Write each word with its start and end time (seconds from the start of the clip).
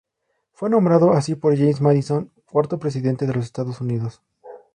Fue 0.53 0.71
nombrado 0.71 1.11
así 1.13 1.35
por 1.35 1.55
James 1.55 1.79
Madison, 1.79 2.31
cuarto 2.47 2.79
Presidente 2.79 3.27
de 3.27 3.35
los 3.35 3.45
Estados 3.45 3.81
Unidos. 3.81 4.19